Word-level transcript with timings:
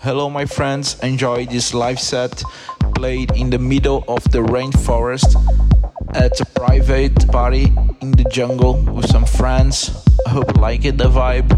Hello, 0.00 0.30
my 0.30 0.46
friends. 0.46 0.96
Enjoy 1.00 1.44
this 1.44 1.74
live 1.74 1.98
set 1.98 2.44
played 2.94 3.32
in 3.32 3.50
the 3.50 3.58
middle 3.58 4.04
of 4.06 4.22
the 4.30 4.38
rainforest 4.38 5.34
at 6.14 6.40
a 6.40 6.44
private 6.54 7.28
party 7.32 7.72
in 8.00 8.12
the 8.12 8.22
jungle 8.30 8.74
with 8.94 9.10
some 9.10 9.24
friends. 9.24 9.90
I 10.24 10.30
hope 10.30 10.54
you 10.54 10.62
like 10.62 10.84
it, 10.84 10.98
the 10.98 11.10
vibe. 11.10 11.50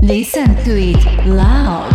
Listen 0.00 0.54
to 0.62 0.70
it 0.70 1.26
loud. 1.26 1.93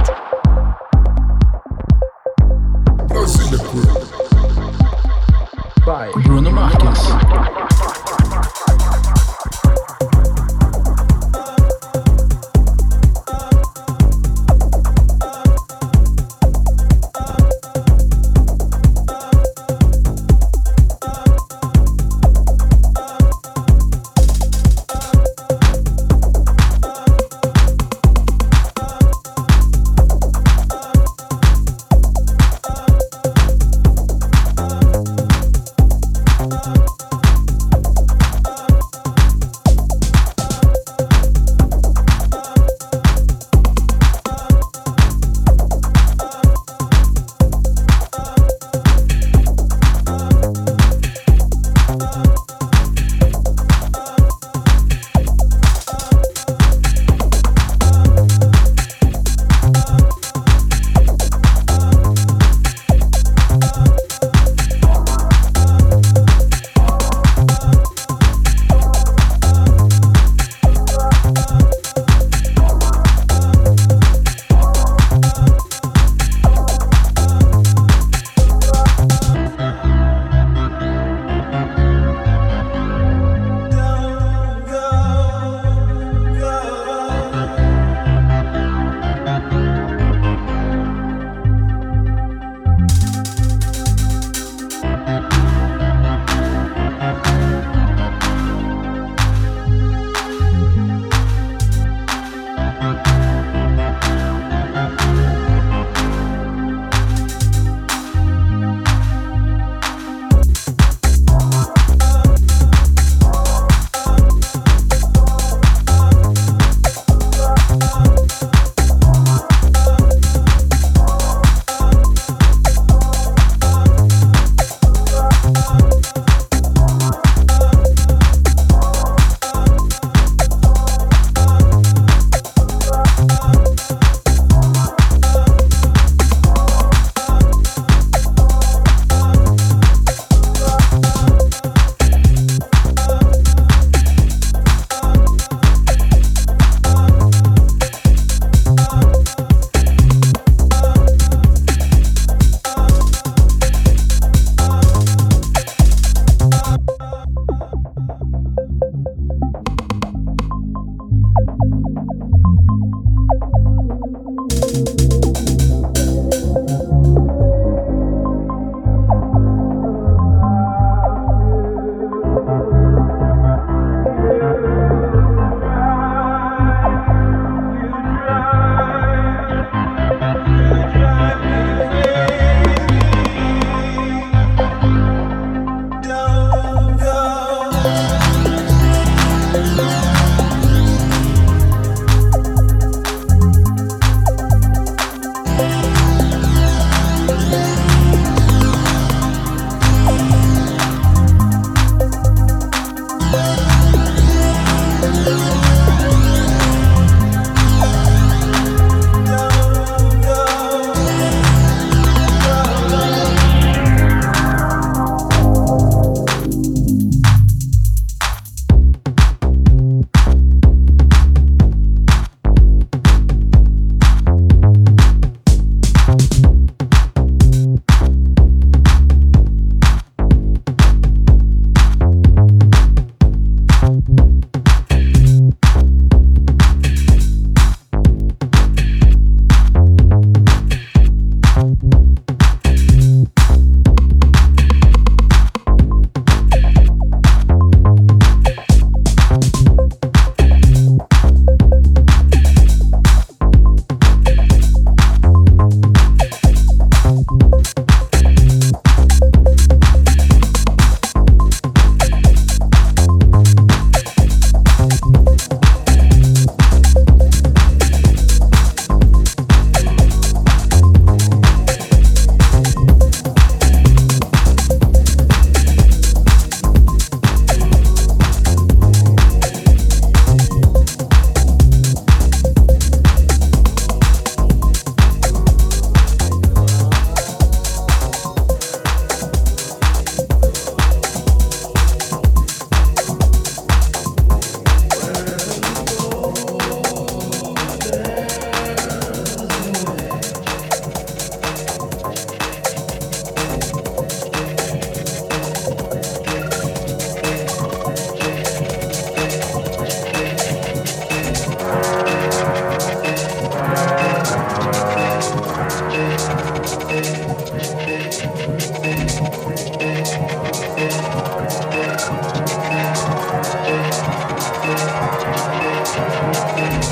Thank 326.60 326.84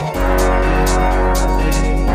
you. 1.97 2.06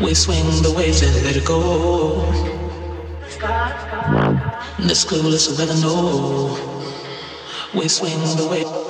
We 0.00 0.14
swing 0.14 0.46
the 0.62 0.72
waves 0.74 1.02
and 1.02 1.14
let 1.24 1.36
it 1.36 1.44
go. 1.44 2.24
Let's 4.78 5.04
go, 5.04 5.16
let's 5.16 5.82
know. 5.82 6.56
We 7.74 7.86
swing 7.88 8.18
the 8.36 8.48
waves. 8.50 8.89